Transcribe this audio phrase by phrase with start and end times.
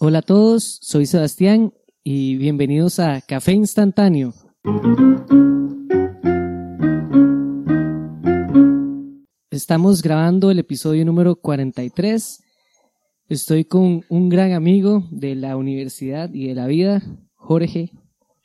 [0.00, 1.74] Hola a todos, soy Sebastián
[2.04, 4.32] y bienvenidos a Café Instantáneo.
[9.50, 12.44] Estamos grabando el episodio número 43.
[13.28, 17.02] Estoy con un gran amigo de la universidad y de la vida,
[17.34, 17.90] Jorge.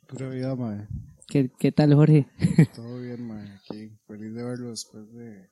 [0.08, 0.88] Pura vida, mae.
[1.28, 2.26] ¿Qué, qué tal, Jorge?
[2.76, 3.48] Todo bien, mae.
[3.58, 5.52] Aquí, feliz de verlo después de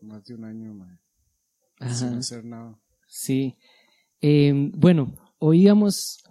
[0.00, 0.96] más de un año, mae.
[1.92, 2.78] Sin hacer nada.
[3.08, 3.56] sí.
[4.20, 5.68] Eh, bueno, hoy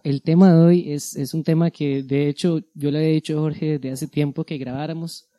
[0.04, 3.38] el tema de hoy es, es un tema que de hecho yo le había dicho
[3.38, 5.30] a Jorge desde hace tiempo que grabáramos.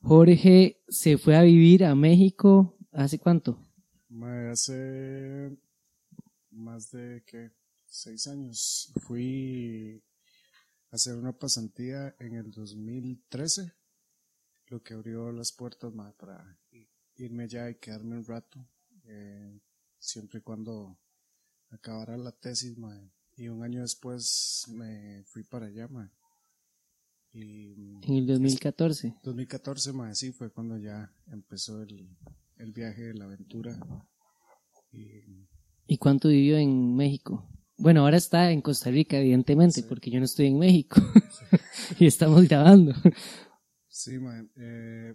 [0.00, 3.58] Jorge se fue a vivir a México, ¿hace cuánto?
[4.50, 5.58] Hace
[6.50, 7.50] más de, ¿qué?
[7.86, 8.92] Seis años.
[9.02, 10.02] Fui
[10.90, 13.72] a hacer una pasantía en el 2013,
[14.68, 16.58] lo que abrió las puertas, para
[17.16, 18.66] irme allá y quedarme un rato,
[19.04, 19.60] eh,
[19.98, 20.98] siempre y cuando
[21.74, 23.10] acabara la tesis, mae.
[23.36, 26.08] Y un año después me fui para allá, mae.
[27.32, 27.72] Y
[28.02, 29.16] En el 2014.
[29.22, 32.08] 2014, mae, sí, fue cuando ya empezó el,
[32.56, 33.76] el viaje la aventura.
[34.92, 35.48] Y,
[35.86, 37.48] ¿Y cuánto vivió en México?
[37.76, 41.00] Bueno, ahora está en Costa Rica, evidentemente, porque yo no estoy en México.
[41.98, 42.94] y estamos grabando.
[43.88, 45.14] sí, mae, eh,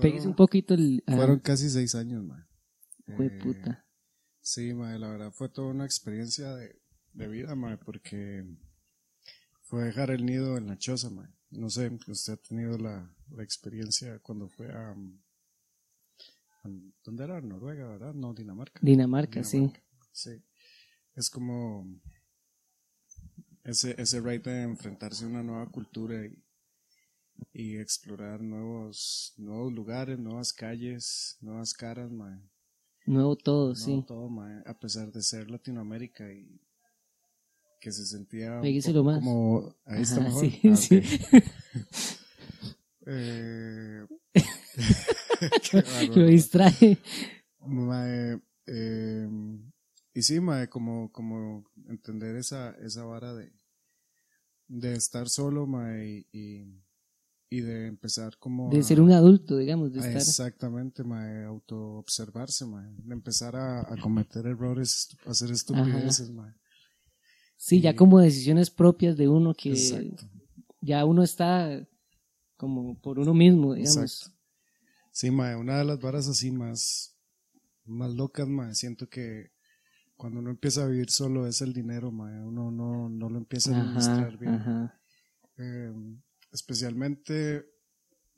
[0.00, 1.02] Pégase un fueron, poquito el...
[1.06, 2.42] ah, fueron casi seis años, mae.
[3.08, 3.84] Eh, puta.
[4.50, 6.80] Sí, mae, la verdad fue toda una experiencia de,
[7.12, 8.46] de vida, mae, porque
[9.60, 11.28] fue dejar el nido en la choza, mae.
[11.50, 14.92] No sé, usted ha tenido la, la experiencia cuando fue a...
[14.92, 16.70] a-
[17.04, 17.42] ¿Dónde era?
[17.42, 18.14] Noruega, ¿verdad?
[18.14, 18.80] No, Dinamarca.
[18.82, 19.58] Dinamarca, sí.
[19.58, 19.82] Dinamarca,
[20.12, 20.42] Sí.
[21.14, 21.86] Es como
[23.64, 26.42] ese, ese ride de enfrentarse a una nueva cultura y,
[27.52, 32.40] y explorar nuevos, nuevos lugares, nuevas calles, nuevas caras, mae.
[33.08, 34.04] Nuevo todo, No, sí.
[34.06, 36.60] todo, mae, a pesar de ser Latinoamérica y
[37.80, 39.18] que se sentía un más.
[39.20, 40.44] como ahí está mejor.
[40.50, 41.00] sí, Ah, sí.
[43.06, 44.04] Eh.
[46.14, 46.98] Lo distrae.
[47.66, 49.28] Mae, eh,
[50.14, 53.52] y sí, mae, como, como entender esa, esa vara de,
[54.66, 56.82] de estar solo, mae, y, y
[57.50, 60.22] de empezar como De a- ser un adulto, digamos, de estar...
[60.22, 66.52] exactamente, mae, auto-observarse, mae, de empezar a, a cometer errores, a hacer estupideces, mae.
[67.56, 70.24] Sí, ya como decisiones propias de uno que Exacto,
[70.80, 71.86] ya uno está
[72.56, 74.22] como por uno mismo, digamos.
[74.22, 74.38] exacto.
[75.12, 77.16] Sí, mae, una de las varas así más,
[77.86, 79.52] más locas, mae, siento que
[80.16, 83.70] cuando uno empieza a vivir solo es el dinero, mae, uno no, no lo empieza
[83.70, 84.54] a administrar bien.
[84.54, 85.00] ajá.
[85.58, 85.92] Eh,
[86.52, 87.64] especialmente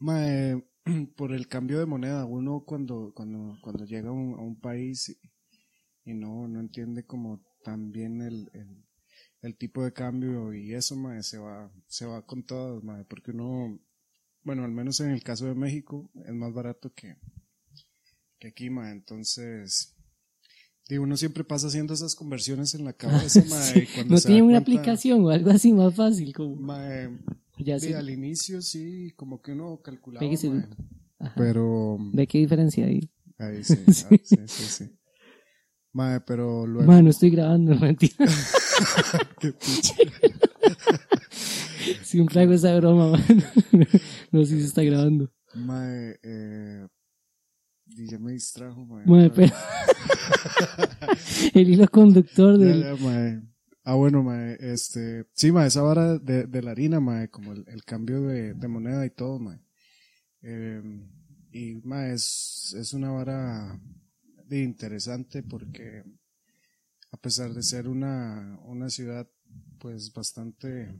[0.00, 0.62] mae,
[1.16, 2.24] por el cambio de moneda.
[2.24, 7.04] Uno cuando, cuando, cuando llega a un, a un país y, y no, no entiende
[7.04, 8.84] como tan bien el, el,
[9.42, 13.30] el tipo de cambio y eso, mae, se va, se va con todo, mae, porque
[13.30, 13.78] uno,
[14.42, 17.16] bueno, al menos en el caso de México, es más barato que,
[18.38, 19.94] que aquí, mae, entonces,
[20.88, 24.58] digo, uno siempre pasa haciendo esas conversiones en la cabeza, mae, No tiene una cuenta,
[24.58, 27.10] aplicación o algo así más fácil, como mae,
[27.64, 30.26] ya Sí, al inicio sí, como que uno calculaba.
[30.26, 30.66] Un-.
[31.36, 31.98] Pero.
[32.12, 33.10] ¿Ve qué diferencia hay?
[33.38, 34.06] Ahí sí, Sí.
[34.10, 34.96] ah, sí, sí, sí.
[35.92, 36.86] Mae, pero luego.
[36.90, 38.14] Mano, estoy grabando, mentira.
[39.40, 39.94] Qué picha.
[42.02, 43.42] Siempre hago esa broma, mano.
[44.30, 45.32] No sé si se está grabando.
[45.54, 46.86] Mae, eh.
[47.86, 49.32] y ya me distrajo, otra vez.
[49.34, 49.52] pero
[51.54, 52.82] el hilo conductor del...
[52.82, 53.42] ya.
[53.90, 55.26] Ah, bueno, mae, este.
[55.34, 58.68] Sí, mae, esa vara de, de la harina, mae, como el, el cambio de, de
[58.68, 59.58] moneda y todo, mae.
[60.42, 60.82] Eh,
[61.52, 63.80] y, mae, es, es una vara
[64.46, 66.04] de interesante porque
[67.12, 69.28] a pesar de ser una, una ciudad
[69.78, 70.94] pues bastante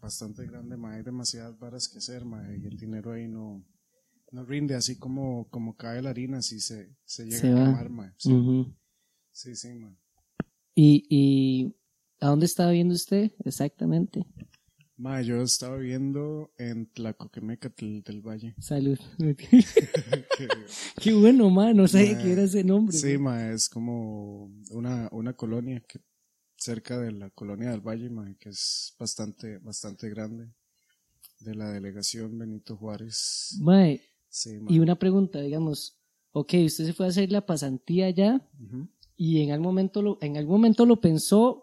[0.00, 3.64] bastante grande, mae, hay demasiadas varas que hacer, mae, y el dinero ahí no,
[4.32, 7.90] no rinde, así como, como cae la harina, así se, se llega Se a quemar,
[7.90, 8.12] mae.
[8.16, 8.74] Sí, Ujú.
[9.32, 9.96] sí, sí, mae.
[10.74, 11.76] y, ¿Y
[12.22, 14.24] a dónde estaba viendo usted exactamente?
[14.96, 18.54] Mae, yo estaba viviendo en Tlacoquemeca del, del Valle.
[18.60, 18.98] Salud.
[21.00, 21.76] Qué bueno, man.
[21.76, 22.96] No sabía que era ese nombre.
[22.96, 26.00] Sí, mae, es como una, una colonia que
[26.56, 30.48] cerca de la colonia del Valle, mae, que es bastante, bastante grande,
[31.40, 33.56] de la delegación Benito Juárez.
[33.60, 34.74] Mae, Sí, mae.
[34.74, 35.98] y una pregunta, digamos,
[36.30, 38.88] ok, usted se fue a hacer la pasantía allá Ujú.
[39.16, 41.61] y en algún momento lo, en algún momento lo pensó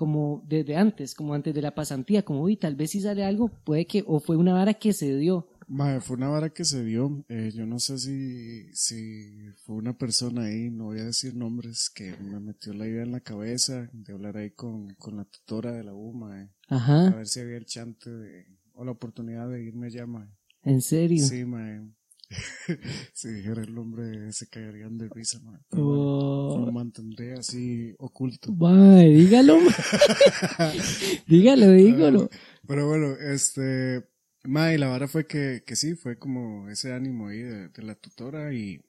[0.00, 3.48] como desde antes, como antes de la pasantía, como uy, tal vez si sale algo,
[3.48, 5.46] puede que, o fue una vara que se dio.
[5.68, 7.22] Mae, fue una vara que se vio.
[7.28, 11.90] Eh, yo no sé si, si fue una persona ahí, no voy a decir nombres,
[11.94, 15.72] que me metió la idea en la cabeza de hablar ahí con, con la tutora
[15.72, 16.48] de la U, mae.
[16.68, 17.08] Ajá.
[17.08, 20.30] A ver si había el chante de, o la oportunidad de irme allá, mae.
[20.62, 21.22] ¿En serio?
[21.26, 21.82] Sí, mae.
[23.12, 25.58] si dijera el nombre, se caerían de risa, mae.
[25.70, 26.62] Pero bueno, Oh.
[26.66, 28.52] lo mantendré así oculto.
[28.52, 29.58] Mae, dígalo.
[31.26, 32.30] dígalo, dígalo.
[32.66, 34.04] Pero bueno, este,
[34.44, 37.94] mae, la vara fue que, que sí, fue como ese ánimo ahí de, de la
[37.94, 38.80] tutora y,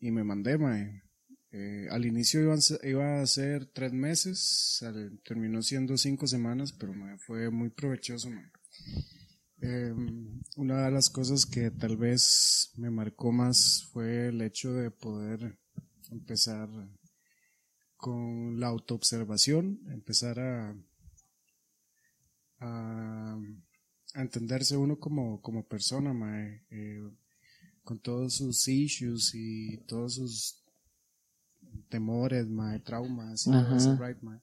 [0.00, 1.02] y me mandé, mae.
[1.50, 6.92] Eh, al inicio iban, iba a ser tres meses, al- terminó siendo cinco semanas, pero
[6.92, 8.50] mae, fue muy provechoso, mae.
[9.60, 9.92] Eh,
[10.56, 15.58] una de las cosas que tal vez me marcó más fue el hecho de poder
[16.10, 16.68] empezar
[17.96, 20.76] con la autoobservación, empezar a,
[22.60, 23.38] a,
[24.14, 27.02] a entenderse uno como, como persona, mae, eh,
[27.82, 30.62] con todos sus issues y todos sus
[31.88, 33.76] temores, mae, traumas y todo Ajá.
[33.76, 34.40] eso, right, mae.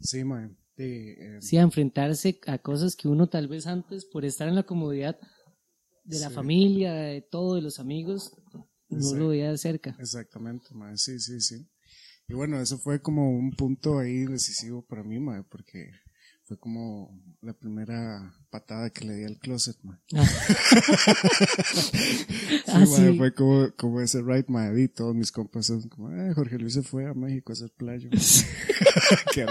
[0.00, 0.50] Sí, mae.
[0.80, 4.54] Sí, eh, Sí, a enfrentarse a cosas que uno tal vez antes, por estar en
[4.54, 5.18] la comodidad
[6.04, 6.34] de la Sí.
[6.34, 8.32] familia, de todo, de los amigos,
[8.88, 9.94] no lo veía de cerca.
[10.00, 11.68] Exactamente, mae, sí, sí, sí.
[12.28, 15.90] Y bueno, eso fue como un punto ahí decisivo para mí, mae, porque
[16.50, 19.98] fue como la primera patada que le di al closet, mae.
[22.66, 23.16] Ah, Sí, sí.
[23.16, 26.74] fue como, como ese right, mae, y todos mis compas son como, eh, Jorge Luis
[26.74, 28.10] se fue a México a hacer playa.
[29.32, 29.42] Qué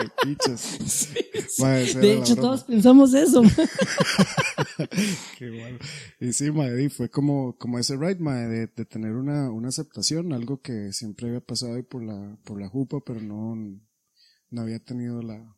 [1.38, 3.44] esa De hecho, todos pensamos eso.
[5.38, 5.78] Qué bueno.
[6.20, 9.70] Y sí, mae, y fue como, como ese right, mae, de, de tener una, una
[9.70, 14.62] aceptación, algo que siempre había pasado ahí por la, por la jupa, pero no, no
[14.62, 15.56] había tenido la,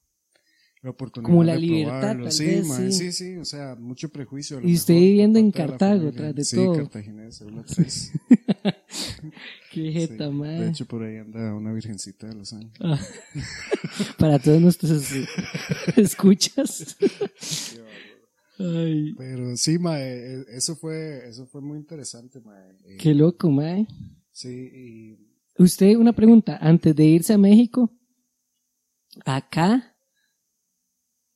[0.84, 2.92] la oportunidad Como la de libertad, tal sí, vez, sí.
[2.92, 4.60] sí, sí, o sea, mucho prejuicio.
[4.62, 6.76] Y usted mejor, viviendo en Cartago, tras de sí, todo.
[6.76, 8.12] cartaginés, una actriz.
[9.72, 9.92] Qué Sí.
[9.94, 10.60] jeta, mae.
[10.60, 12.80] De hecho, por ahí anda una virgencita de los ángeles.
[12.82, 13.00] Ah.
[14.18, 15.06] Para todos nuestros
[15.98, 16.98] escuchas.
[18.58, 20.02] Ay, Pero sí, mae,
[20.42, 22.72] eh, eso fue, eso fue muy interesante, mae.
[22.86, 23.88] Eh, qué loco, mae.
[24.32, 25.32] Sí, y
[25.62, 27.92] Usted, una pregunta, antes de irse a México,
[29.26, 29.91] acá,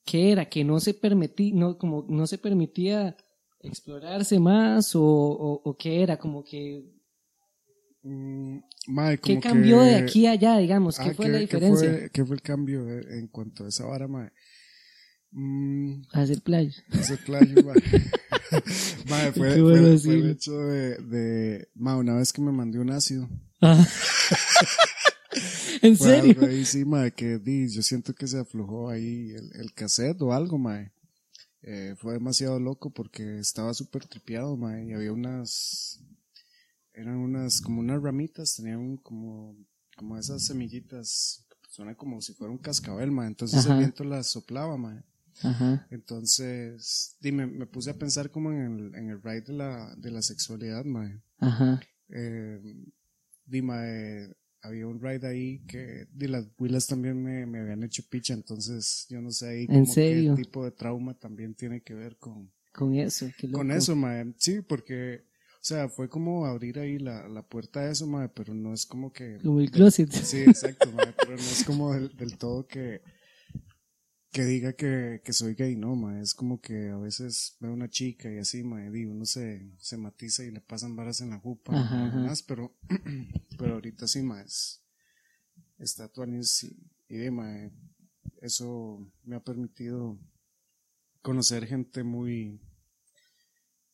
[0.06, 0.46] ¿qué era?
[0.48, 3.18] Que no se permitía, no, como no se permitía
[3.62, 6.18] explorarse más o, o, o qué era?
[6.18, 6.92] Como que,
[8.08, 8.60] Mm,
[8.90, 11.00] mae, ¿qué como cambió que- de aquí a allá, digamos?
[11.00, 11.90] ¿Qué Ah, fue ¿qué- la qué diferencia?
[11.90, 14.30] fue- ¿Qué fue el cambio en cuanto a esa vara, mae?
[15.32, 16.72] Mm, Hacer playa.
[16.94, 17.76] ese playo, mae.
[19.10, 22.52] Mae, fue, Qué bueno fue- fue el hecho de, de, mae, una vez que me
[22.52, 23.28] mandé un ácido.
[23.60, 23.84] Ah.
[25.82, 26.32] ¿En Fue serio?
[26.32, 30.22] algo ahí, sí, mae, que di, yo siento que se aflojó ahí el, el cassette
[30.22, 30.92] o algo, mae.
[31.62, 36.00] Eh, fue demasiado loco porque estaba súper tripeado, mae, y había unas,
[36.94, 39.56] eran unas, como unas ramitas, tenían un- como,
[39.98, 43.74] como esas semillitas, suena como si fuera un cascabel, mae, entonces Ajá.
[43.74, 45.02] el viento las soplaba, mae.
[45.44, 45.88] Ajá.
[45.92, 50.12] Entonces, dime, me puse a pensar como en el, en el ride de la, de
[50.12, 51.20] la sexualidad, mae.
[51.40, 51.82] Ajá.
[52.10, 52.62] Eh,
[53.46, 54.34] Dima, eh,
[54.66, 59.06] había un ride ahí que de las huilas también me, me habían hecho picha, entonces
[59.10, 62.52] yo no sé ahí ¿En como qué tipo de trauma también tiene que ver con,
[62.74, 63.28] Con eso.
[63.38, 64.34] qué con eso, mae.
[64.38, 65.24] Sí, porque,
[65.54, 68.86] o sea, fue como abrir ahí la, la puerta a eso, mae, pero no es
[68.86, 69.38] como que...
[69.44, 70.12] Como el closet.
[70.12, 73.02] Sí, exacto, mae, pero no es como del, del todo que,
[74.36, 77.90] que diga que, que soy gay, no, mae, es como que a veces veo una
[77.90, 81.40] chica y así, mae, digo, uno se, se matiza y le pasan varas en la
[81.40, 82.20] jupa Ajá, y ajá.
[82.20, 82.76] demás, pero,
[83.58, 84.84] pero ahorita sí, mae, es,
[85.78, 86.76] está tuanis y,
[87.08, 87.72] y mae,
[88.42, 90.20] eso me ha permitido
[91.22, 92.60] conocer gente muy,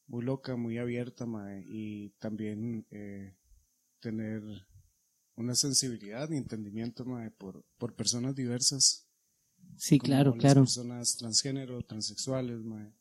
[0.08, 3.36] muy loca, muy abierta, mae, y también eh,
[4.00, 4.42] tener
[5.36, 9.08] una sensibilidad y entendimiento mae, por, por personas diversas.
[9.78, 10.62] Sí, como claro, las claro.
[10.62, 12.94] personas transgénero, transexuales, mae,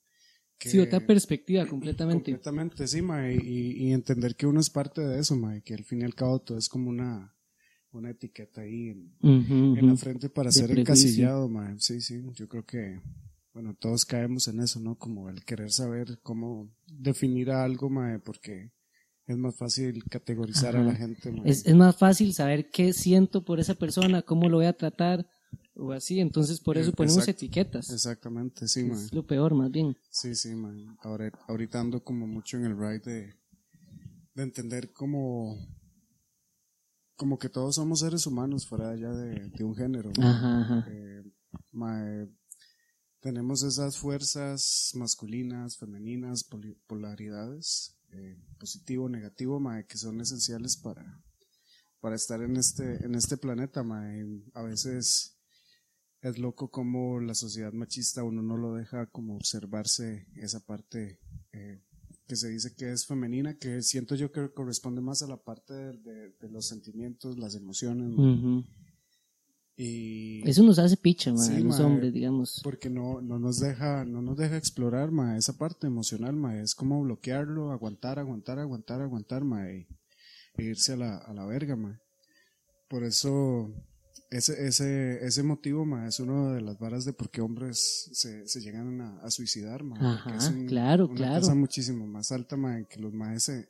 [0.69, 2.33] Sí, otra perspectiva completamente.
[2.33, 5.85] Completamente, sí, mae, y, y entender que uno es parte de eso, mae, que al
[5.85, 7.35] fin y al cabo todo es como una,
[7.93, 11.77] una etiqueta ahí en, la frente para ser encasillado, mae.
[11.79, 13.01] Sí, sí, yo creo que,
[13.55, 14.99] bueno, todos caemos en eso, ¿no?
[14.99, 18.73] Como el querer saber cómo definir a algo, mae, porque
[19.27, 21.49] es más fácil categorizar a la gente, mae.
[21.51, 25.27] Es, es más fácil saber qué siento por esa persona, cómo lo voy a tratar
[25.81, 26.21] o así.
[26.21, 27.45] Entonces, por eso Eh, ponemos exacto.
[27.45, 27.91] etiquetas.
[27.91, 29.05] Exactamente, sí, mae.
[29.05, 29.97] Es lo peor, más bien.
[30.11, 30.87] Sí, sí, mae.
[31.03, 33.35] Ahora, ahorita ando como mucho en el ride de,
[34.35, 35.57] de entender como,
[37.17, 40.11] como que todos somos seres humanos fuera ya de, de un género.
[40.21, 40.87] Ajá, ajá.
[40.89, 41.23] Eh,
[41.73, 42.29] mae,
[43.21, 46.49] tenemos esas fuerzas masculinas, femeninas,
[46.87, 51.23] polaridades, eh, positivo, negativo, mae, que son esenciales para,
[52.01, 54.25] para estar en este, en este planeta, mae.
[54.55, 55.37] A veces
[56.23, 61.19] es loco como la sociedad machista uno no lo deja como observarse esa parte
[61.53, 61.81] eh,
[62.31, 65.75] que se dice que es femenina, que siento yo que corresponde más a la parte
[65.75, 68.15] de, los sentimientos, las emociones.
[69.77, 72.61] Y eso nos hace picha, ma, los hombres, digamos.
[72.63, 76.77] Porque no, no nos deja, no nos deja explorar, ma, esa parte emocional, ma, es
[76.77, 79.89] como bloquearlo, aguantar, aguantar, aguantar, aguantar, ma, y,
[80.57, 82.01] irse a la, a la verga, ma.
[82.89, 83.75] Por eso,
[84.31, 88.47] ese, ese, ese motivo, ma, es una de las varas de por qué hombres se,
[88.47, 89.97] se llegan a, suicidar, ma.
[89.99, 91.41] Ajá, claro, una claro.
[91.41, 93.69] cosa muchísimo más alta, ma, que los maes se,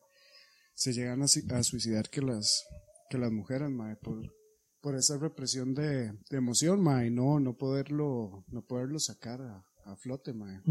[0.74, 2.66] se llegan a, a suicidar que las,
[3.08, 4.34] que las mujeres, ma, por,
[4.82, 9.64] por esa represión de, de emoción, ma, y no, no poderlo, no poderlo sacar a,
[9.86, 10.62] a flote, ma.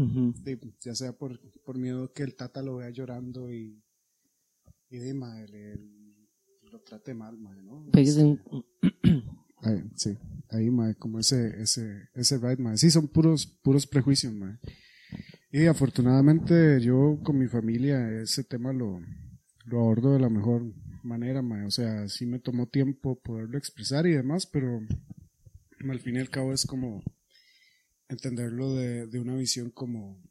[0.80, 3.82] ya sea por, por miedo que el tata lo vea llorando y,
[4.88, 5.34] y de, ma,
[6.70, 7.90] lo trate mal, ma, ¿no?
[9.96, 10.16] Sí,
[10.50, 12.76] ahí, ma, como ese, ese, ese right, ma.
[12.76, 14.58] Sí, son puros, puros prejuicios, ma.
[15.52, 19.00] Y afortunadamente yo con mi familia ese tema lo,
[19.64, 20.62] lo abordo de la mejor
[21.02, 24.80] manera, O sea, sí me tomó tiempo poderlo expresar y demás, pero
[25.88, 27.02] al fin y al cabo es como
[28.08, 30.22] entenderlo de, de una visión como,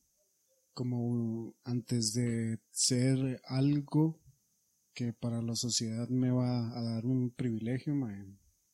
[0.73, 4.21] como antes de ser algo
[4.93, 7.95] que para la sociedad me va a dar un privilegio,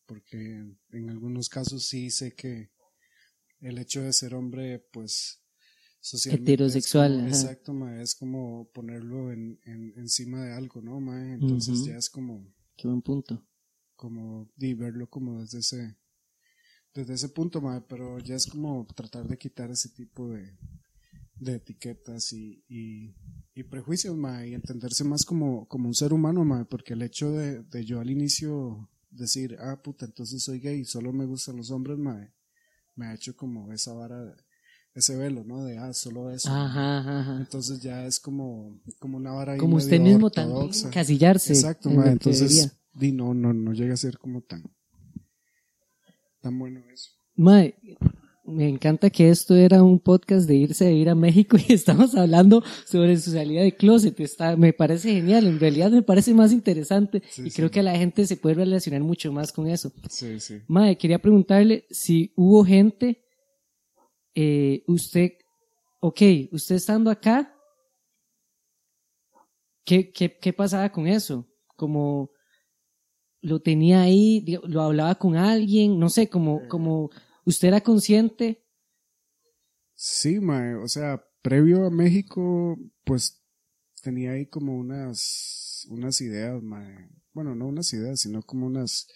[0.05, 2.71] porque en algunos casos sí sé que
[3.59, 5.41] el hecho de ser hombre, pues
[6.25, 7.27] heterosexual.
[7.27, 11.33] exacto, ma, es como ponerlo en, encima de algo, ¿no, ma?
[11.33, 12.53] Entonces ya es como...
[12.75, 13.43] Qué buen punto.
[13.95, 15.97] Como y verlo como desde ese
[16.93, 20.57] desde ese punto, ma, pero ya es como tratar de quitar ese tipo de,
[21.35, 26.65] de etiquetas y, y, prejuicios, ma, y entenderse más como, como un ser humano, ma,
[26.65, 30.85] porque el hecho de, de yo al inicio decir, ah, puta, entonces soy gay y
[30.85, 34.35] solo me gustan los hombres, me ha hecho como esa vara
[34.95, 35.65] ese velo, ¿no?
[35.65, 36.49] De, ah, solo eso.
[36.49, 37.37] Ajá, ajá.
[37.37, 41.53] Entonces ya es como, como una vara Como usted mismo también, casillarse.
[41.53, 44.63] Exacto, ma, entonces, di, no, no, no llega a ser como tan,
[46.39, 47.11] tan bueno eso.
[47.35, 47.75] Mae,
[48.47, 52.15] me encanta que esto era un podcast de irse a ir a México y estamos
[52.15, 54.19] hablando sobre su salida de closet.
[54.19, 58.25] Está, me parece genial, en realidad me parece más interesante y creo que la gente
[58.27, 59.91] se puede relacionar mucho más con eso.
[60.09, 60.61] Sí, sí.
[60.67, 63.23] Mae, quería preguntarle si hubo gente
[64.35, 65.31] eh, usted,
[65.99, 66.21] ok,
[66.51, 67.53] usted estando acá,
[69.83, 71.47] ¿qué, qué, qué pasaba con eso?
[71.75, 72.31] Como
[73.41, 77.11] lo tenía ahí, lo hablaba con alguien, no sé, como, como
[77.45, 78.63] usted era consciente.
[79.93, 83.41] Sí, mae, o sea, previo a México, pues
[84.01, 87.09] tenía ahí como unas, unas ideas, mae.
[87.33, 89.07] Bueno, no unas ideas, sino como unas,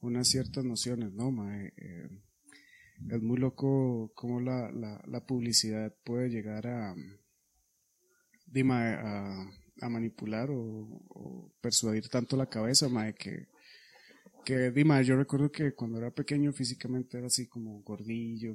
[0.00, 1.72] unas ciertas nociones, ¿no, mae?
[1.76, 2.08] Eh,
[3.10, 6.94] es muy loco cómo la, la, la publicidad puede llegar a,
[8.54, 9.50] a,
[9.80, 13.48] a manipular o, persuadir tanto la cabeza, mae, que,
[14.44, 18.54] que Dima, yo recuerdo que cuando era pequeño físicamente era así como gordillo,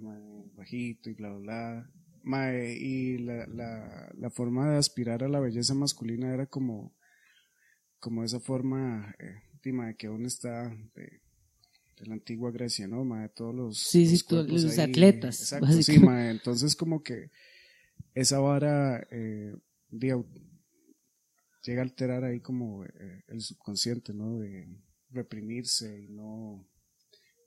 [0.55, 1.91] bajito y bla, bla, bla.
[2.23, 6.93] Mae, y la, la, la forma de aspirar a la belleza masculina era como,
[7.99, 11.21] como esa forma, eh, Dima, que aún está de,
[11.97, 13.03] de la antigua Grecia, ¿no?
[13.05, 15.39] Ma, de todos los, sí, sí, los atletas.
[15.41, 17.31] Exacto, sí, ma, entonces como que
[18.13, 19.55] esa vara eh,
[19.91, 24.37] llega a alterar ahí como eh, el subconsciente, ¿no?
[24.39, 24.67] De
[25.11, 26.67] reprimirse y no,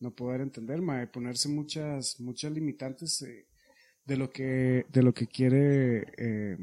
[0.00, 3.46] no poder entender, ma, de ponerse muchas, muchas limitantes eh,
[4.04, 6.56] de lo que, de lo que quiere eh,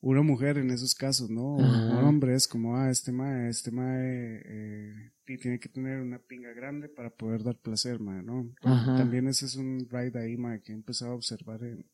[0.00, 1.54] una mujer en esos casos, ¿no?
[1.56, 6.52] Un hombre es como, ah, este mae, este mae eh, tiene que tener una pinga
[6.52, 8.52] grande para poder dar placer, mae, ¿no?
[8.60, 11.86] También ese es un ride ahí, mae, que he empezado a observar en,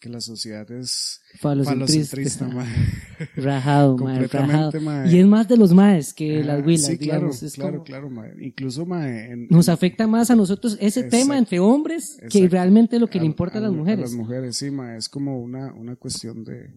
[0.00, 2.66] que la sociedad es falocentrista, mae.
[3.36, 4.72] Rajado, mae, rajado.
[5.08, 7.54] Y es más de los maes que las huilas, sí, claro, digamos.
[7.54, 8.34] claro, claro, mae.
[8.40, 9.34] Incluso, mae.
[9.50, 13.58] Nos afecta más a nosotros ese tema entre hombres que realmente lo que le importa
[13.58, 13.98] a, las mujeres.
[13.98, 14.96] A las mujeres, sí, mae.
[14.96, 16.70] Es como una, una cuestión de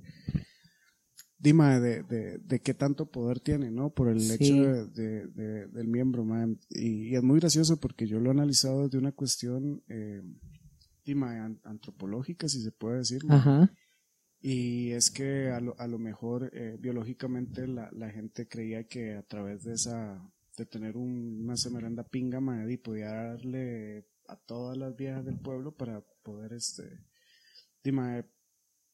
[1.42, 3.90] Dima, de, de, de, qué tanto poder tiene, ¿no?
[3.90, 6.60] Por el hecho de, de, del miembro, man.
[6.70, 10.22] Y, es muy gracioso porque yo lo he analizado desde una cuestión, eh,
[11.64, 13.22] Antropológica, si se puede decir.
[13.30, 13.72] Ajá.
[14.42, 19.14] Y es que a lo, a lo mejor eh, biológicamente la, la, gente creía que
[19.14, 20.20] a través de esa,
[20.58, 25.76] de tener un, una semerenda pinga, y podía darle a todas las viejas del pueblo
[25.76, 27.06] para poder este,
[27.92, 28.26] mae,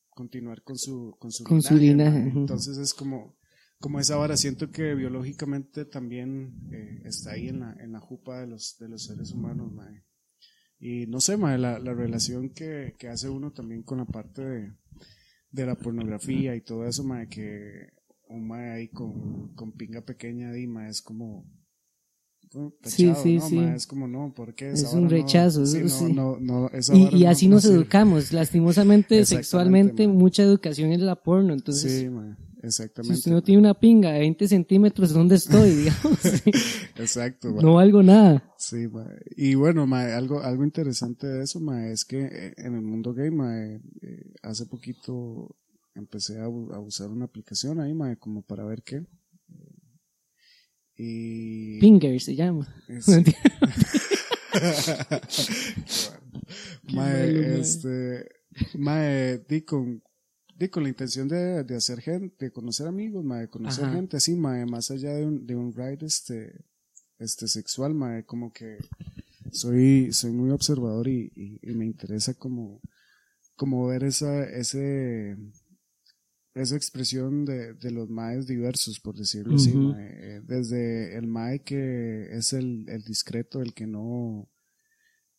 [0.09, 2.23] continuar con su, con su Con su linaje.
[2.23, 3.37] Entonces es como,
[3.79, 8.41] como esa vara, siento que biológicamente también eh, está ahí en la, en la jupa
[8.41, 10.03] de los, de los seres humanos, mae.
[10.79, 14.43] Y no sé, mae, la, la relación que, que hace uno también con la parte
[14.43, 14.73] de,
[15.51, 17.87] de la pornografía y todo eso, mae, que
[18.29, 21.45] un mae ahí con, con pinga pequeña, di, mae, es como...
[22.53, 23.59] bueno, Sí, sí, ¿no, sí.
[23.59, 24.69] Es como, no, ¿por qué?
[24.71, 27.75] Es un rechazo, Y, así no nos sirve.
[27.75, 28.31] educamos.
[28.31, 31.53] Lastimosamente, sexualmente, mucha educación es la porno.
[31.53, 32.09] Entonces, Sí,
[32.61, 33.15] si exactamente.
[33.15, 35.69] usted no tiene una pinga de 20 centímetros, ¿dónde estoy?
[35.75, 36.19] Digamos.
[36.95, 37.63] Exacto, mae.
[37.63, 38.53] no valgo nada.
[38.57, 39.19] Sí, mae.
[39.35, 43.13] Y bueno, mae, algo, algo interesante de eso, mae, es que eh, en el mundo
[43.13, 45.55] gay, mae, eh, hace poquito
[45.93, 49.05] empecé a, usar una aplicación ahí, mae, como para ver qué.
[50.95, 51.79] Y...
[51.79, 52.67] Pinger se llama.
[52.87, 53.05] es-.
[56.87, 57.01] Qué bueno.
[57.01, 58.27] mae, este,
[58.75, 60.01] mae, di con,
[60.57, 63.95] di con la intención de, de hacer gente, de conocer amigos, mae, de conocer Ajá.
[63.95, 66.65] gente así, mae, más allá de un, de un ride, este,
[67.19, 68.77] este sexual, mae, como que
[69.51, 72.81] soy, soy muy observador y, y, y me interesa como,
[73.55, 75.37] como ver esa, ese,
[76.55, 79.73] esa expresión de, de los maes diversos, por decirlo así.
[79.97, 84.49] Eh, desde el mae que es el, el discreto, el que no,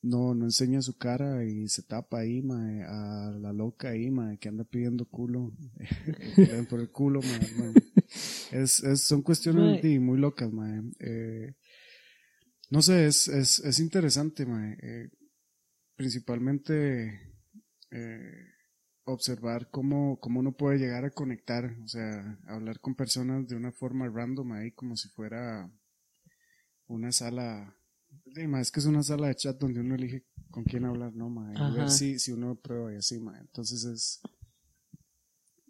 [0.02, 4.38] no, no enseña su cara y se tapa ahí, mae, a la loca ahí, mae,
[4.38, 5.52] que anda pidiendo culo,
[6.71, 7.73] por el culo, mae, mae.
[8.52, 9.99] Es, es, son cuestiones Mae.
[9.99, 10.83] muy locas, mae.
[10.99, 11.55] Eh,
[12.71, 14.78] no sé, es, es, es interesante, mae.
[14.81, 15.11] Eh,
[15.97, 17.35] principalmente
[17.90, 18.45] eh,
[19.05, 23.73] observar cómo, cómo uno puede llegar a conectar, o sea, hablar con personas de una
[23.73, 25.71] forma random ahí, como si fuera
[26.87, 27.78] una sala,
[28.35, 31.15] sí, ma, es que es una sala de chat donde uno elige con quién hablar,
[31.15, 31.53] ¿no, ma?
[31.53, 33.39] Y ver si, si uno prueba y así, ma.
[33.39, 34.21] Entonces es...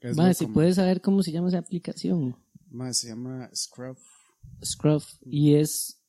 [0.00, 0.52] es loco, si ma.
[0.54, 2.36] puedes saber cómo se llama esa aplicación.
[2.70, 4.00] Ma, se llama Scruff.
[4.64, 5.14] Scruff.
[5.24, 6.00] Y es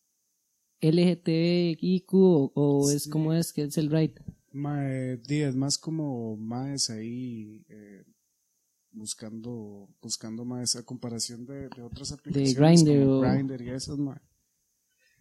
[0.82, 3.10] LGTBIQ o, o es Sí.
[3.10, 4.18] como es que es el right.
[4.52, 8.04] Ma, eh, es más como más ahí eh,
[8.92, 14.22] buscando buscando más esa comparación de, de otras aplicaciones Grindr como Grindr y esas ma.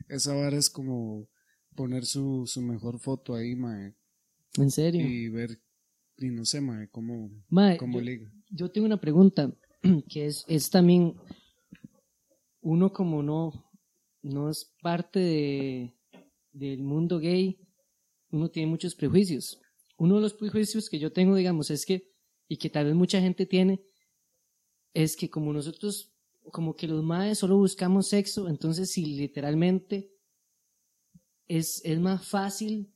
[0.08, 1.28] Esa vara es como
[1.74, 3.94] poner su, su mejor foto ahí ma,
[4.56, 5.06] En serio.
[5.06, 5.60] y ver
[6.16, 9.52] y no sé ma, cómo, Mae, cómo yo- liga Yo tengo una pregunta
[10.08, 11.14] que es, es también
[12.60, 13.64] uno como no
[14.22, 15.94] no es parte de,
[16.52, 17.60] del mundo gay,
[18.30, 19.60] uno tiene muchos prejuicios.
[19.96, 22.10] Uno de los prejuicios que yo tengo, digamos, es que,
[22.48, 23.80] y que tal vez mucha gente tiene,
[24.92, 26.12] es que como nosotros,
[26.50, 30.10] como que los maes solo buscamos sexo, entonces si literalmente
[31.46, 32.92] es, es más fácil,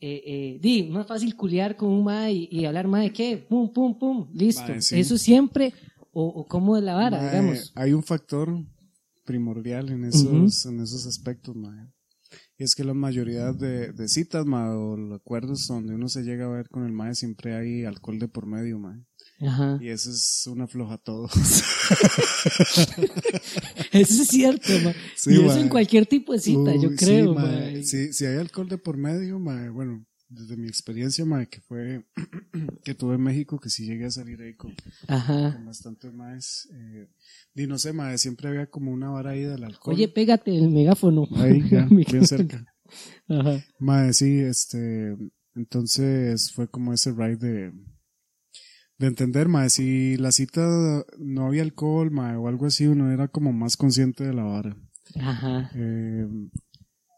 [0.00, 3.38] eh, eh, di, más fácil culiar con un mae y, y hablar mae, ¿qué?
[3.38, 4.62] Pum, pum, pum, listo.
[4.68, 5.00] Mae, sí.
[5.00, 5.72] Eso siempre,
[6.12, 7.72] o, o cómo es la vara, digamos.
[7.74, 8.54] hay un factor
[9.24, 11.90] primordial en esos, en esos aspectos ma.
[12.58, 16.44] y es que la mayoría de, de citas ma, o acuerdos donde uno se llega
[16.44, 19.02] a ver con el mae siempre hay alcohol de por medio ma.
[19.40, 19.78] Ajá.
[19.80, 21.28] Y eso es una floja todo.
[23.92, 24.72] Eso es cierto.
[25.16, 27.84] Sí, y eso en cualquier tipo de cita, yo creo, sí, mae.
[27.84, 32.04] Sí, si hay alcohol de por medio, bueno, desde mi experiencia, mae, que fue
[32.84, 34.74] que tuve en México, que sí llegué a salir ahí con,
[35.06, 35.54] Ajá.
[35.54, 36.68] con bastantes más.
[36.72, 37.08] Eh,
[37.54, 39.94] y no sé, mae, siempre había como una vara ahí del alcohol.
[39.94, 41.28] Oye, pégate el megáfono.
[41.36, 42.64] ahí ya, bien cerca.
[43.28, 43.64] Ajá.
[43.78, 45.16] Mae, sí, este,
[45.54, 47.72] entonces fue como ese ride de,
[48.98, 53.28] de entender, mae, si la cita no había alcohol, mae, o algo así, uno era
[53.28, 54.76] como más consciente de la vara.
[55.20, 55.70] Ajá.
[55.74, 56.26] Eh,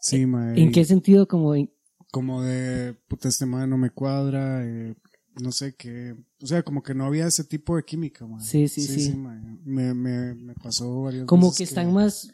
[0.00, 0.60] sí, mae.
[0.60, 1.26] ¿En qué sentido?
[1.28, 1.70] Como en-
[2.10, 4.94] Como de, puta, este mae no me cuadra, eh,
[5.40, 8.40] no sé qué, o sea, como que no había ese tipo de química, mae.
[8.40, 9.14] Sí, sí, sí.
[9.14, 9.38] mae.
[9.64, 12.32] Me, me, me pasó varias como veces que están más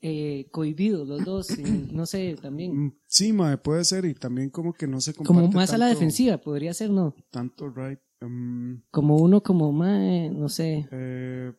[0.00, 1.48] eh, cohibidos los dos,
[1.92, 2.74] no sé, también.
[2.86, 5.88] Mm, Sí, mae, puede ser, y también como que no se Como más a la
[5.88, 7.14] defensiva, podría ser, ¿no?
[7.30, 10.88] Tanto, right, mm, Como uno como más, no sé.
[10.90, 11.52] Eh,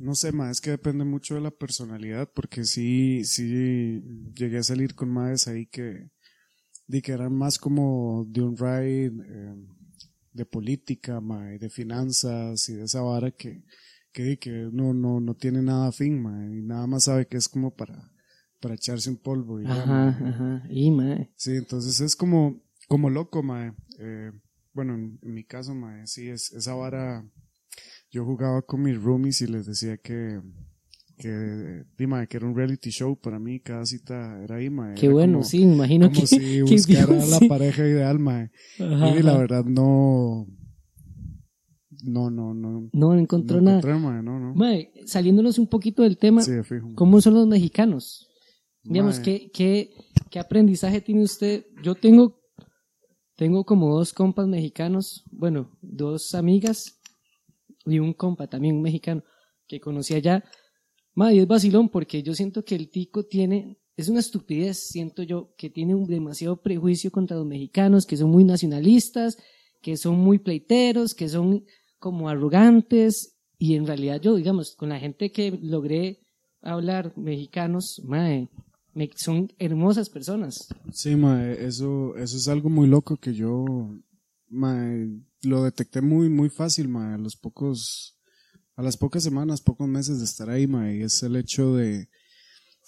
[0.00, 4.02] no sé, ma, es que depende mucho de la personalidad, porque sí, sí
[4.34, 6.10] llegué a salir con madres ahí que,
[6.86, 9.54] di que eran más como de un ride eh,
[10.32, 11.20] de política,
[11.58, 13.64] de finanzas y de esa vara que,
[14.12, 17.38] que, di que no, no, no tiene nada fin, ma, y nada más sabe que
[17.38, 18.10] es como para,
[18.60, 20.66] para echarse un polvo y ya, Ajá, ajá.
[20.68, 21.30] Y mae.
[21.36, 23.72] Sí, entonces es como, como loco, mae.
[23.98, 24.32] Eh,
[24.76, 27.24] bueno, en, en mi caso, mae, sí, es, esa vara,
[28.10, 30.40] yo jugaba con mis roomies y les decía que,
[31.18, 34.94] que, di, mae, que era un reality show para mí, cada cita era ahí, mae.
[34.94, 36.26] Qué Era bueno, como- sí, me imagino como que.
[36.26, 37.48] si buscara vio, la sí.
[37.48, 38.50] pareja ideal, mae.
[38.78, 40.46] Ajá, Y la verdad no,
[42.04, 43.78] no, no, no, No encontró no nada.
[43.78, 44.54] encontré, mae, no, no.
[44.54, 46.92] Mae, saliéndonos un poquito del tema, Sí, fijo.
[46.94, 48.28] ¿cómo son los mexicanos?
[48.82, 49.18] Digamos.
[49.20, 49.90] ¿qué, qué,
[50.30, 51.66] ¿qué aprendizaje tiene usted?
[51.82, 52.38] Yo tengo,
[53.36, 56.98] tengo como dos compas mexicanos, bueno, dos amigas
[57.84, 59.22] y un compa también, un mexicano,
[59.68, 60.42] que conocí allá.
[61.14, 65.54] Y es vacilón porque yo siento que el tico tiene, es una estupidez, siento yo,
[65.56, 69.38] que tiene un demasiado prejuicio contra los mexicanos, que son muy nacionalistas,
[69.82, 71.64] que son muy pleiteros, que son
[71.98, 76.20] como arrogantes, y en realidad yo, digamos, con la gente que logré
[76.60, 78.48] hablar mexicanos, mae,
[78.96, 80.66] me- son hermosas personas.
[80.92, 83.64] Sí, mae, eso, eso es algo muy loco que yo,
[84.48, 85.08] mae,
[85.42, 88.18] lo detecté muy, muy fácil, mae, a los pocos,
[88.74, 92.08] a las pocas semanas, pocos meses de estar ahí, mae, y es el hecho de,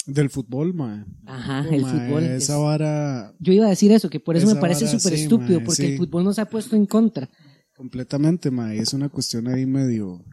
[0.06, 1.04] del fútbol, mae.
[1.26, 2.22] Aja, el Mae, fútbol.
[2.24, 5.22] es- Esa vara, Yo iba a decir eso, que por eso me parece súper sí,
[5.24, 5.86] estúpido, porque sí.
[5.92, 7.28] el fútbol nos ha puesto en contra.
[7.76, 10.24] completamente, mae, es una cuestión ahí medio,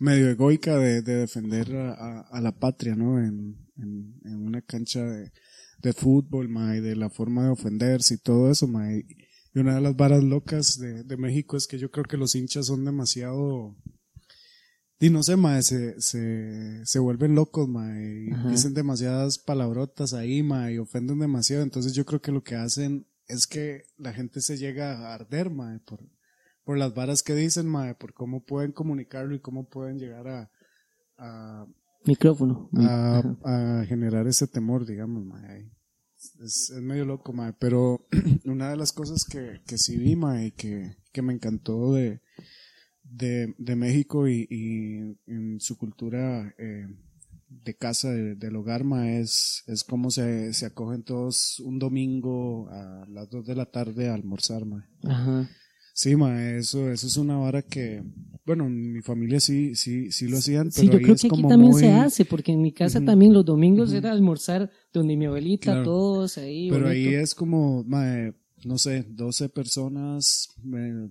[0.00, 3.18] medio egoica de, de defender a, a- a la patria, ¿no?
[3.18, 5.32] En, en, en una cancha de,
[5.78, 9.06] de fútbol, mae, de la forma de ofenderse y todo eso, mae.
[9.54, 12.34] Y una de las varas locas de, de México es que yo creo que los
[12.34, 13.76] hinchas son demasiado,
[15.00, 20.42] y no sé, mae, se, se, se vuelven locos, mae, y dicen demasiadas palabrotas ahí,
[20.42, 21.62] mae, y ofenden demasiado.
[21.62, 25.50] Entonces yo creo que lo que hacen es que la gente se llega a arder,
[25.50, 26.00] mae, por,
[26.64, 30.50] por las varas que dicen, mae, por cómo pueden comunicarlo y cómo pueden llegar a,
[31.16, 31.66] a,
[32.08, 32.68] Micrófono.
[33.44, 35.70] a, generar ese temor, digamos, mae.
[36.40, 38.06] Es, es medio loco, mae, pero
[38.44, 42.20] una de las cosas que, que sí vi, mae, y que, que me encantó de,
[43.04, 44.96] de, de México y, y
[45.30, 46.86] en su cultura eh,
[47.48, 52.68] de casa, de- del hogar, mae, es, es cómo se, se acogen todos un domingo
[52.70, 54.84] a las 2 de la tarde a almorzar, mae.
[55.04, 55.48] Ajá.
[56.00, 58.04] Sí, ma, eso, eso es una vara que,
[58.46, 61.22] bueno, en mi familia sí, sí, sí lo hacían, pero Sí, yo ahí creo es
[61.22, 63.06] que aquí como también muy- se hace, porque en mi casa Ujú.
[63.06, 63.98] también los domingos Ujú.
[63.98, 65.82] era almorzar donde mi abuelita, Claro.
[65.82, 66.70] todos ahí.
[66.70, 67.20] Pero ahí bonito.
[67.20, 68.32] es como, ma,
[68.64, 71.08] no sé, 12 personas, eh,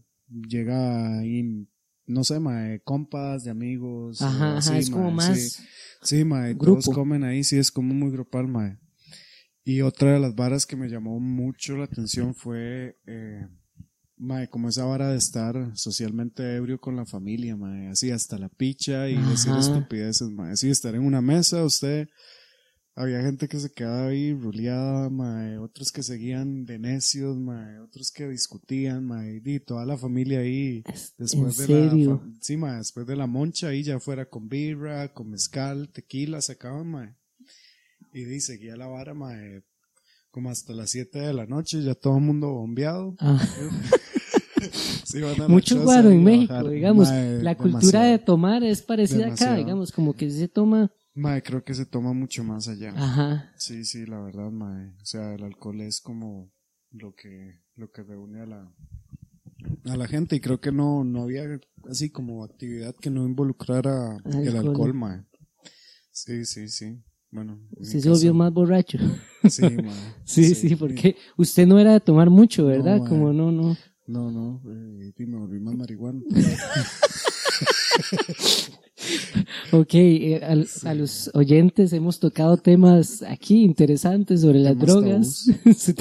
[0.47, 1.67] llega ahí,
[2.06, 4.21] no sé, ma, compas de amigos.
[4.21, 5.38] Ajá, o ajá, así, es como ma, más.
[5.38, 5.63] Sí,
[6.04, 6.65] sí ma, grupo.
[6.80, 8.80] todos comen ahí, sí, es como muy grupal, ma.
[9.65, 13.45] Y otra de las varas que me llamó mucho la atención fue, eh,
[14.17, 18.49] ma, como esa vara de estar socialmente ebrio con la familia, ma, así hasta la
[18.49, 19.60] picha y decir Ajá.
[19.60, 22.08] estupideces, ma, así estar en una mesa, usted,
[22.95, 28.12] había gente que se quedaba ahí ruleada, mae, otros que seguían de necios, mae, otros
[28.12, 30.82] que discutían, mae, y toda la familia ahí
[31.19, 32.23] después ¿En de la serio?
[32.41, 36.53] sí, mae, después de la moncha ahí ya fuera con birra, con mezcal, tequila, se
[36.53, 37.15] acaban, mae.
[38.13, 39.62] Y di, seguía la vara, mae,
[40.38, 43.15] como hasta las 7 de la noche, ya todo el mundo bombeado.
[43.17, 43.43] Ah,
[45.47, 46.69] mucho guaro en México, bajar.
[46.69, 47.10] digamos.
[47.10, 48.12] La cultura demasiado.
[48.12, 50.91] de tomar es parecida acá, digamos, como que se toma.
[51.15, 52.93] Mae, creo que se toma mucho más allá.
[52.95, 53.52] Ajá.
[53.58, 54.89] Sí, sí, la verdad, mae.
[55.02, 56.54] O sea, el alcohol es como
[56.91, 58.71] lo que, lo que reúne a la,
[59.86, 61.45] a la gente y creo que no, no había
[61.89, 64.67] así como actividad que no involucrara el Alcohol.
[64.67, 65.26] alcohol, mae.
[66.12, 67.04] Sí, sí, sí.
[67.32, 67.60] Bueno.
[67.82, 68.98] se volvió más borracho.
[69.48, 69.63] Sí.
[70.26, 72.98] Sí, sí, porque usted no era de tomar mucho, ¿verdad?
[72.98, 73.78] No, como no, no.
[74.06, 76.22] No, no, eh, me volví más marihuana.
[79.72, 85.46] Ok, eh, al- a los oyentes hemos tocado temas aquí interesantes sobre las Temas drogas,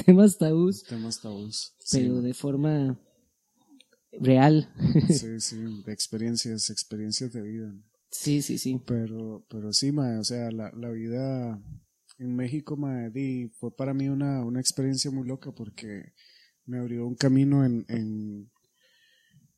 [0.05, 1.73] temas tabús, Temas tabús.
[1.79, 2.99] Sí, pero de forma
[4.19, 4.69] real.
[5.09, 7.73] sí, sí, de experiencias, experiencias de vida.
[8.09, 8.81] Sí, sí, sí.
[8.85, 11.61] Pero, pero sí, mae, o sea, la, la vida
[12.17, 16.13] en México, mae, di, fue para mí una, una experiencia muy loca porque
[16.65, 18.49] me abrió un camino en, en,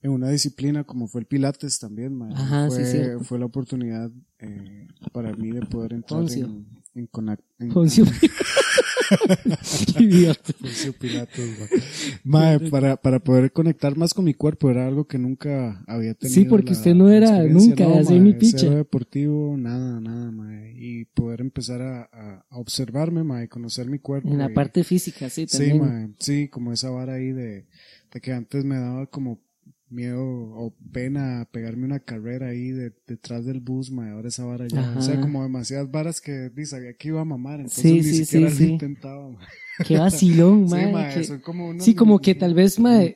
[0.02, 2.34] en una disciplina como fue el Pilates también, mae.
[2.34, 3.24] Ajá, sí, fue, cierto.
[3.24, 8.06] fue la oportunidad eh, para mí de poder entrar en, en, conac- en- Poncio.
[10.62, 11.45] Poncio Pilatos,
[12.23, 12.60] mae.
[12.69, 16.36] Para, para poder conectar más con mi cuerpo era algo que nunca había tenido.
[16.41, 18.58] Sí, porque la- usted no era nunca No, mae, mi picha.
[18.60, 20.73] cero deportivo, nada, nada, mae.
[20.78, 24.30] Y poder empezar a, a, a observarme, mae, conocer mi cuerpo.
[24.30, 25.80] En la y- parte física, sí, Sí, también.
[25.80, 27.67] mae, sí, como esa vara ahí de,
[28.13, 29.41] de que antes me daba como
[29.91, 34.67] miedo o pena pegarme una carrera ahí de, detrás del bus, mae, ahora esa vara
[34.67, 35.21] ya, o sea, Ajá.
[35.21, 38.49] como demasiadas varas que di, sabía que iba a mamar, entonces Sí, ni sí, siquiera
[38.52, 38.71] sí, lo sí.
[38.73, 39.47] intentaba, mae.
[39.88, 43.15] Qué vacilón, Sí, mae, mae, que- son como unas sí, como que tal vez, mae,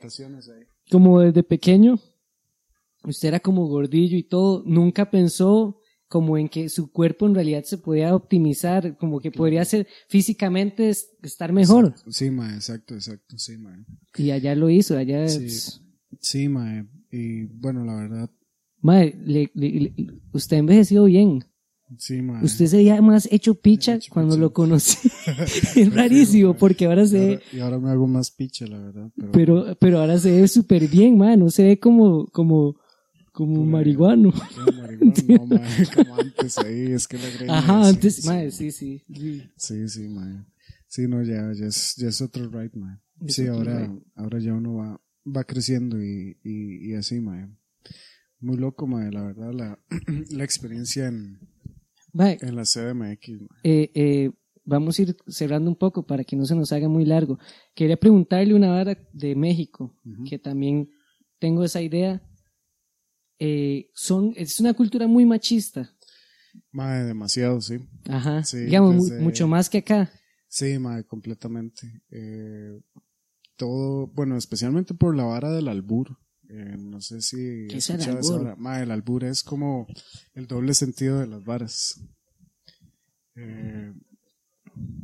[0.90, 1.98] como desde pequeño,
[3.04, 7.64] usted era como gordillo y todo, nunca pensó como en que su cuerpo en realidad
[7.64, 11.86] se podía optimizar, como que podría ser físicamente es- estar mejor.
[11.86, 12.12] Exacto.
[12.12, 13.84] Sí, mae, exacto, exacto, sí, mae.
[14.16, 15.28] Y allá lo hizo, allá...
[15.28, 15.38] Sí.
[15.40, 15.80] pues,
[16.20, 16.86] Sí, mae.
[17.10, 18.30] Y bueno, la verdad,
[18.80, 19.94] Mae, le- le- le-
[20.32, 21.44] usted ha envejecido bien.
[21.98, 22.44] sí, mae.
[22.44, 24.40] Usted se veía más hecho picha Hecho cuando picha.
[24.40, 25.08] lo conocí.
[25.76, 28.78] es rarísimo, porque ahora y, se ve, ahora, y ahora me hago más picha, la
[28.78, 29.10] verdad.
[29.16, 31.38] Pero, pero, pero ahora se ve súper bien, man.
[31.40, 32.76] No se ve como, como,
[33.32, 34.32] como Pues, marihuano.
[34.32, 37.58] Qué marihuana, no, mae, como antes ahí, es que la greña.
[37.58, 38.28] Ajá, antes, sí.
[38.28, 39.02] mae, sí, sí.
[39.56, 40.44] Sí, sí, mae.
[40.88, 42.98] Sí, no, ya, ya es, ya es otro ride, mae.
[43.28, 47.48] Sí, ahora, ahora ya uno va, va creciendo y, y, y así, mae.
[48.40, 49.78] Muy loco, mae, la verdad, la,
[50.30, 51.38] la experiencia en,
[52.12, 53.48] Mae, en la CDMX, mae.
[53.64, 54.30] eh, eh,
[54.64, 57.38] vamos a ir cerrando un poco para que no se nos haga muy largo.
[57.74, 59.96] Quería preguntarle una vara de México,
[60.28, 60.90] que también
[61.38, 62.22] tengo esa idea.
[63.38, 65.90] Eh, son, es una cultura muy machista.
[66.70, 67.78] Mae, demasiado, sí.
[68.08, 68.44] Ajá.
[68.44, 70.10] Sí, Digamos, desde- mucho más que acá.
[70.48, 72.02] Sí, mae, completamente.
[72.10, 72.78] Eh,
[73.56, 76.18] todo, bueno, especialmente por la vara del albur.
[76.48, 78.56] Eh, no sé si ¿Qué es el albur?
[78.76, 79.86] el albur es como
[80.34, 82.00] el doble sentido de las varas.
[83.36, 83.92] Eh,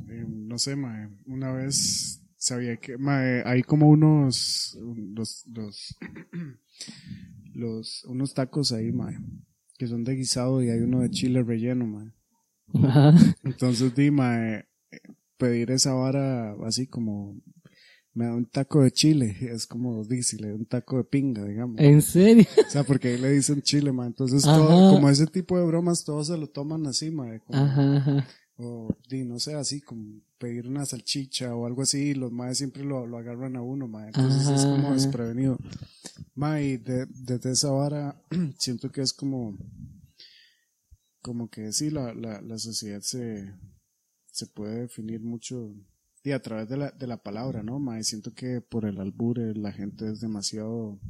[0.09, 4.79] eh, no sé, mae, una vez sabía que, mae, hay como unos,
[5.15, 5.97] los, los,
[7.55, 9.19] los, unos tacos ahí, mae,
[9.79, 12.13] que son de guisado y hay uno de chile relleno.
[12.75, 13.15] Ajá.
[13.45, 14.69] Entonces, di, mae,
[15.37, 17.35] pedir esa vara así como
[18.15, 21.05] me da un taco de chile, es como di, si le da un taco de
[21.05, 21.79] pinga, digamos.
[21.81, 22.45] ¿En serio?
[22.67, 24.09] O sea, porque ahí le dicen chile, mae.
[24.09, 27.41] Entonces, todo, como ese tipo de bromas, todos se lo toman así, mae.
[27.41, 28.27] como- Ajá, ajá.
[28.57, 32.85] o, di, no sé, así como pedir una salchicha o algo así, los maes siempre
[32.85, 34.07] lo, lo agarran a uno, mae.
[34.09, 35.57] Entonces es como desprevenido.
[36.35, 38.21] Mae, y de- desde esa vara,
[38.59, 39.57] siento que es como,
[41.23, 43.53] como que sí, la, la, la sociedad se,
[44.33, 45.75] se puede definir mucho,
[46.23, 47.79] y a través de la, de la palabra, ¿no?
[47.79, 51.01] Mae, siento que por el albure la gente es demasiado,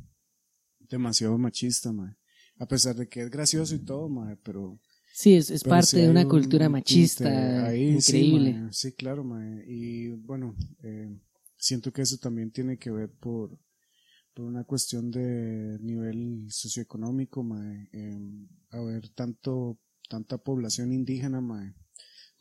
[0.88, 2.16] demasiado machista, mae.
[2.58, 4.78] A pesar de que es gracioso y todo, mae, pero
[5.12, 8.52] Sí, es, es parte de una un cultura machista ahí, sí, increíble.
[8.54, 8.72] mae.
[8.72, 9.64] Sí, claro, mae.
[9.66, 11.18] Y bueno, eh,
[11.56, 13.58] siento que eso también tiene que ver por,
[14.34, 17.88] por una cuestión de nivel socioeconómico, mae.
[17.92, 18.18] Eh,
[18.70, 21.74] a ver, tanto, tanta población indígena, mae.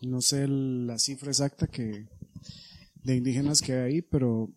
[0.01, 2.08] No sé el- la cifra exacta que
[3.04, 4.54] de indígenas que hay, pero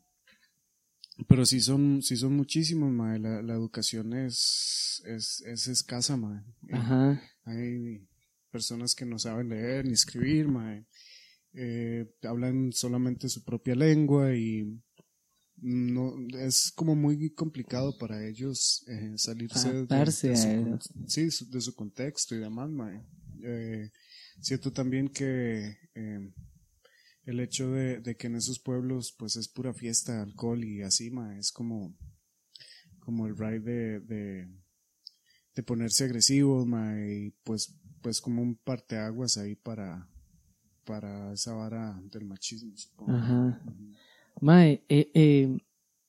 [1.29, 3.19] pero sí son, sí son muchísimos, mae.
[3.19, 6.43] La, la educación es, es, es escasa, mae.
[6.73, 7.23] Ajá.
[7.45, 8.07] hay
[8.51, 10.87] personas que no saben leer ni escribir, mae.
[11.55, 14.81] Eh, hablan solamente su propia lengua y
[15.59, 21.51] no es como muy complicado para ellos eh, salirse de- Adaptarse de, su, sí, su-
[21.51, 23.01] de su contexto y demás, mae.
[23.45, 23.91] Eh,
[24.41, 25.77] siento también que
[27.25, 31.11] el hecho de, de que en esos pueblos pues es pura fiesta, alcohol y así,
[31.11, 31.95] mae, es como
[33.05, 34.49] como el ride de,
[35.55, 40.09] de, ponerse agresivos, mae, y pues, pues como un parteaguas ahí para,
[40.85, 43.13] para esa vara del machismo, supongo.
[43.13, 43.61] Ajá.
[43.67, 43.93] Ujú.
[44.41, 45.59] Mae, eh, eh,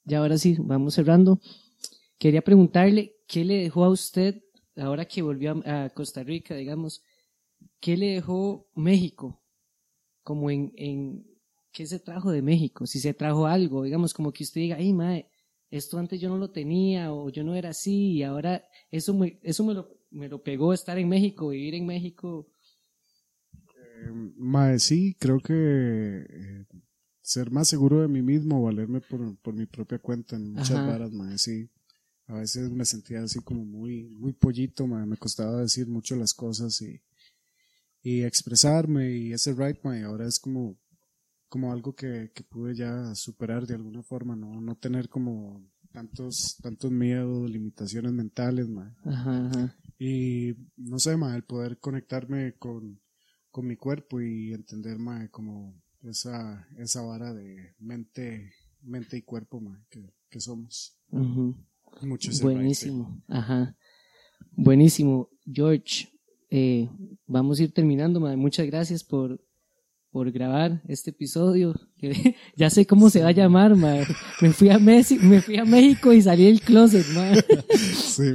[0.06, 1.40] ya ahora sí, vamos cerrando.
[2.18, 4.44] Quería preguntarle, ¿qué le dejó a usted,
[4.78, 7.04] ahora que volvió a, a Costa Rica, digamos,
[7.80, 9.43] qué le dejó México?
[10.24, 11.26] Como en, en,
[11.72, 12.86] ¿qué se trajo de México?
[12.88, 15.28] Si se trajo algo, digamos, como que usted diga, ay, mae,
[15.70, 19.40] esto antes yo no lo tenía, o yo no era así, y ahora eso me,
[19.44, 22.48] eso me lo, me lo pegó estar en México, vivir en México.
[23.52, 26.66] Eh, mae, sí, creo que eh,
[27.22, 30.88] ser más seguro de mí mismo, valerme por, por mi propia cuenta en muchas Ajá.
[30.88, 31.70] varas, mae, sí.
[32.28, 36.34] A veces me sentía así como muy, muy pollito, mae, me costaba decir mucho las
[36.34, 37.02] cosas y,
[38.04, 40.78] y expresarme y ese right, mae, ahora es como,
[41.48, 46.58] como algo que, que pude ya superar de alguna forma, no, no tener como tantos,
[46.62, 48.92] tantos miedos, limitaciones mentales, mae.
[49.06, 49.78] Ajá, ajá.
[49.98, 53.00] Y no sé, mae, el poder conectarme con,
[53.50, 59.62] con mi cuerpo y entender, mae, como esa, esa vara de mente, mente y cuerpo,
[59.62, 61.00] mae, que, que somos.
[62.02, 63.78] Mucho ese Buenísimo, ajá.
[64.52, 66.13] Buenísimo, George.
[66.56, 66.88] Eh,
[67.26, 68.38] vamos a ir terminando, madre.
[68.38, 69.42] Muchas gracias por,
[70.12, 71.74] por grabar este episodio.
[71.98, 74.06] que ya sé cómo se va a llamar, madre.
[74.40, 77.44] Me fui a Messi, me fui a México y salí del closet, madre.
[78.14, 78.34] Sí.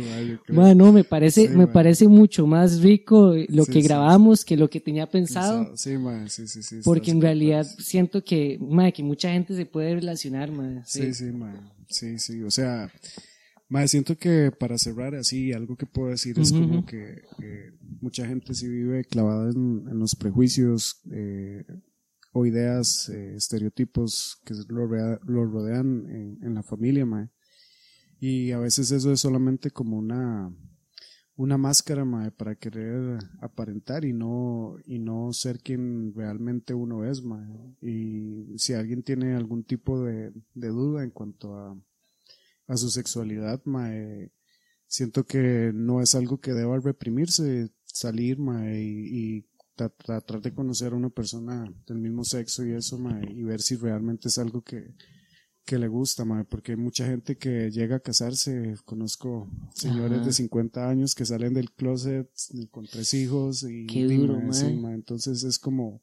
[0.49, 4.45] Madre, no, me parece, Sí, me parece mucho más rico lo Sí, que sí, grabamos
[4.45, 5.77] que lo que tenía pensado.
[5.77, 6.81] Sí, mae, sí, sí, sí.
[6.83, 10.83] Porque en realidad siento que, madre, que mucha gente se puede relacionar, madre.
[10.85, 11.55] Sí, sí, mae.
[11.89, 12.91] Sí, sí, o sea,
[13.71, 18.27] Mae, siento que para cerrar así, algo que puedo decir es como que eh, mucha
[18.27, 21.67] gente sí vive clavada en, en los prejuicios eh,
[22.33, 27.29] o ideas, eh, estereotipos que lo, rea- lo rodean en, en la familia, mae.
[28.21, 30.51] Y a veces eso es solamente como una,
[31.37, 37.23] una máscara, mae, para querer aparentar y no, y no ser quien realmente uno es,
[37.23, 37.75] mae.
[37.83, 41.79] Y si alguien tiene algún tipo de, de duda en cuanto a,
[42.69, 44.31] a su sexualidad, mae,
[44.87, 50.55] siento que no es algo que deba reprimirse, salir, mae, y, y tra- tratar de
[50.55, 54.39] conocer a una persona del mismo sexo y eso, mae, y ver si realmente es
[54.39, 54.95] algo que,
[55.65, 60.27] que le gusta, mae, porque hay mucha gente que llega a casarse, conozco señores Ajá.
[60.27, 62.31] de 50 años que salen del closet
[62.71, 64.77] con tres hijos y, Qué duro, mae, sí, mae.
[64.77, 66.03] mae, entonces es como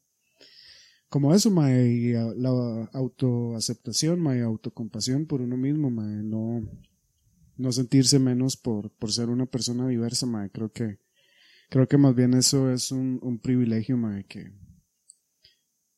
[1.16, 6.68] como eso, mae, y la autoaceptación, mae, autocompasión por uno mismo, mae, no,
[7.56, 10.98] no sentirse menos por, por ser una persona diversa, mae, creo que,
[11.70, 14.52] creo que más bien eso es un, un privilegio, mae, que,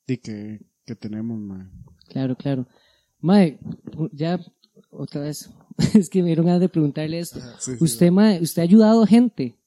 [0.07, 1.67] y que, que tenemos, mae.
[2.07, 2.69] Claro, claro.
[3.21, 3.59] Mae,
[4.13, 4.39] ya
[4.91, 5.51] otra vez,
[5.97, 7.41] es que me dieron ganas de preguntarle esto.
[7.59, 9.59] Sí, sí, Usted, mae, usted ha ayudado gente,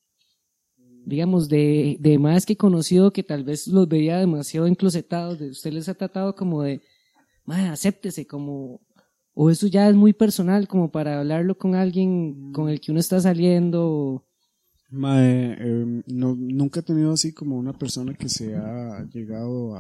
[1.06, 5.90] digamos, de, de más que conocido que tal vez los veía demasiado enclosetados, usted les
[5.90, 6.82] ha tratado como de,
[7.46, 8.82] mae, acéptese, como,
[9.34, 13.00] o eso ya es muy personal, como para hablarlo con alguien con el que uno
[13.00, 14.26] está saliendo,
[14.92, 19.80] Mae, eh, no, nunca he tenido así como una persona que se ha llegado a,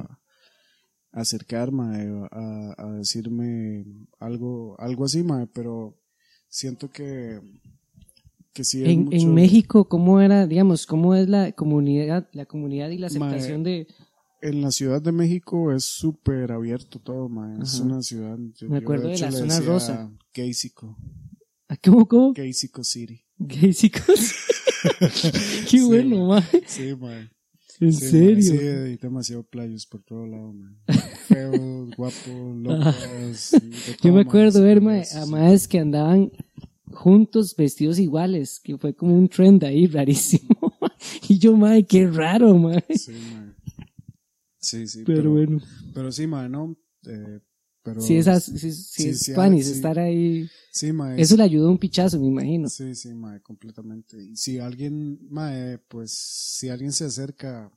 [1.12, 3.86] a acercar, mae, a, a decirme
[4.19, 5.97] algo, algo así, mae, pero
[6.47, 7.41] siento que,
[8.54, 12.90] que sí en, mucho- en México, ¿cómo era, digamos, cómo es la comunidad, la comunidad
[12.90, 13.88] y la Mae, aceptación de,
[14.42, 18.38] En la Ciudad de México es súper abierto todo, mae, es una ciudad.
[18.60, 20.12] yo- Me yo, acuerdo de hecho, la zona rosa.
[20.34, 20.98] Gaysico,
[21.70, 22.34] ¿Ah, ¿cómo, cómo?
[22.34, 23.22] Gaysico City.
[23.38, 24.34] Gaysicos.
[25.22, 26.44] Qué Sí, bueno, mae.
[26.68, 27.30] Sí, mae.
[27.80, 28.36] En Sí, serio.
[28.36, 30.74] mae, sí, hay demasiado playos por todo lado, mae.
[31.28, 32.26] Feos, guapos,
[32.58, 33.52] locos.
[33.52, 36.32] de Yo me acuerdo ver, sí, a maes que andaban
[36.91, 40.73] juntos vestidos iguales, que fue como un trend ahí rarísimo.
[41.27, 42.86] y yo, mae, qué raro, mae.
[42.95, 43.51] Sí, mae.
[44.58, 45.62] Sí, sí, Pero, pero, bueno,
[45.93, 46.77] pero sí, mae, no.
[47.08, 47.39] Eh,
[47.84, 49.73] pero, sí, esas, sí, sí, es sí, tuanis sí.
[49.73, 50.47] estar ahí.
[50.71, 51.19] Sí, mae.
[51.19, 52.69] Eso le ayudó un pichazo, me imagino.
[52.69, 54.21] Sí, sí, mae, completamente.
[54.21, 57.71] Y si alguien, mae, pues, si alguien se acerca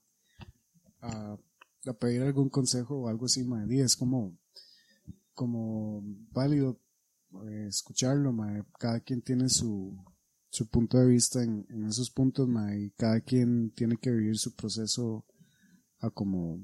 [1.00, 1.38] a,
[1.86, 4.36] a pedir algún consejo o algo así, mae, es como,
[5.32, 6.78] como válido
[7.48, 8.62] eh, escucharlo, mae.
[8.78, 9.96] Cada quien tiene su,
[10.48, 14.38] su punto de vista en, en esos puntos, mae, y cada quien tiene que vivir
[14.38, 15.24] su proceso
[16.00, 16.60] a como,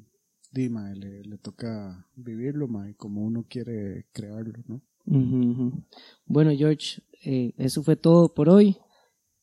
[0.53, 4.83] di, mae, le, le toca vivirlo, mae, como uno quiere crearlo, ¿no?
[6.27, 8.77] Bueno, George, eh, eso fue todo por hoy.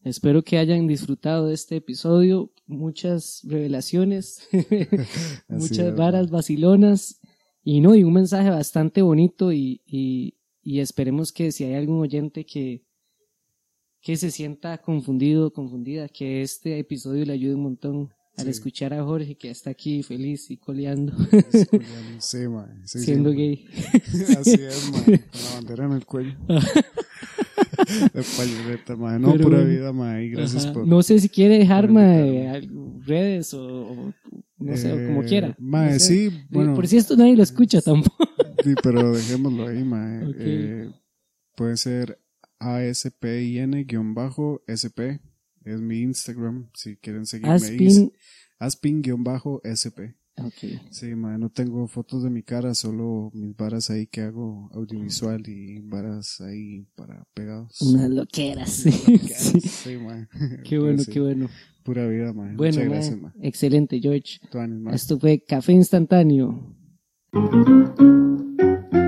[0.04, 2.52] Espero que hayan disfrutado de este episodio.
[2.66, 4.48] Muchas revelaciones,
[5.50, 7.20] muchas varas vacilonas
[7.64, 10.37] y no, y un mensaje bastante bonito y, y,
[10.70, 12.82] y esperemos que si hay algún oyente que,
[14.02, 18.50] que se sienta confundido, confundida, que este episodio le ayude un montón al Sí.
[18.52, 21.14] escuchar a Jorge que está aquí feliz y coleando,
[21.52, 22.68] Es coreano, Sí, mae.
[22.86, 23.38] sí, sí, siendo mae.
[23.38, 23.66] gay.
[24.40, 26.36] Así es, mae, con la bandera en el cuello.
[28.14, 29.20] De pañoleta, mae.
[29.20, 30.26] No, Pero pura vida, mae.
[30.26, 30.74] y Gracias Ajá.
[30.74, 30.86] por.
[30.88, 34.14] No sé si quiere dejar algo- redes o, o
[34.60, 35.56] no sé, Eh, como quiera.
[35.60, 36.30] Mae, No sé.
[36.30, 36.76] sí, bueno.
[36.76, 38.27] Por si esto nadie lo escucha tampoco.
[38.64, 40.26] Sí, pero dejémoslo ahí, mae.
[40.26, 40.36] Ok.
[40.40, 40.90] Eh,
[41.56, 42.20] puede ser
[42.60, 45.20] ASPIN-SP.
[45.66, 48.12] Es mi Instagram, si quieren seguirme ahí.
[48.60, 48.60] Aspin.
[48.60, 50.16] Aspin-SP.
[50.40, 50.54] Ok.
[50.92, 55.42] Sí, mae, no tengo fotos de mi cara, solo mis varas ahí que hago audiovisual
[55.48, 57.82] y varas ahí para pegados.
[57.82, 58.70] Unas loqueras.
[58.72, 58.92] Sí,
[59.62, 59.62] sí.
[59.62, 60.28] Sí, mae.
[60.64, 61.50] Qué bueno, Sí, qué bueno.
[61.84, 62.56] Pura vida, mae.
[62.56, 63.32] Bueno, Muchas gracias, mae.
[63.42, 64.40] excelente, George.
[64.94, 66.76] Esto fue Café Instantáneo.
[67.34, 67.54] Thank
[68.94, 69.07] you.